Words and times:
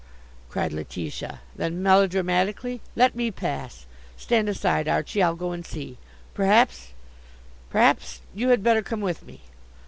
cried 0.49 0.73
Letitia. 0.73 1.41
Then, 1.55 1.83
melodramatically: 1.83 2.81
"Let 2.95 3.13
me 3.15 3.29
pass. 3.29 3.85
Stand 4.17 4.49
aside, 4.49 4.87
Archie. 4.87 5.21
I'll 5.21 5.35
go 5.35 5.51
and 5.51 5.63
see. 5.63 5.99
Perhaps 6.33 6.93
perhaps 7.69 8.21
you 8.33 8.49
had 8.49 8.63
better 8.63 8.81
come 8.81 9.01
with 9.01 9.21
me." 9.23 9.41